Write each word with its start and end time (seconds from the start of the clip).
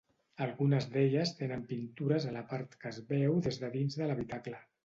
Algunes 0.45 0.87
d'elles 0.95 1.33
tenen 1.41 1.67
pintures 1.73 2.27
a 2.31 2.33
la 2.39 2.43
part 2.55 2.75
que 2.85 2.93
es 2.95 3.01
veu 3.15 3.39
des 3.49 3.63
de 3.65 3.73
dins 3.79 4.01
de 4.01 4.09
l'habitacle. 4.11 4.69